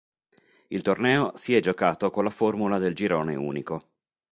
Il 0.69 0.81
torneo 0.81 1.37
si 1.37 1.55
è 1.55 1.59
giocato 1.59 2.09
con 2.09 2.23
la 2.23 2.31
formula 2.31 2.79
del 2.79 2.95
girone 2.95 3.35
unico. 3.35 3.91